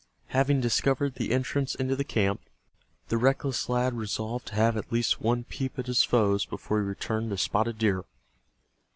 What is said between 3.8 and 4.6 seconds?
resolved to